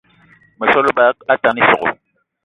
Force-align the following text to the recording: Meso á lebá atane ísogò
Meso 0.59 0.77
á 0.81 0.83
lebá 0.87 1.05
atane 1.33 1.61
ísogò 1.63 1.87